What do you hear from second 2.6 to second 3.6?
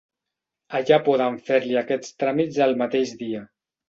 el mateix dia.